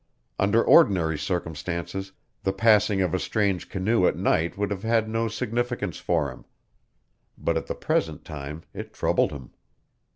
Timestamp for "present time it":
7.75-8.95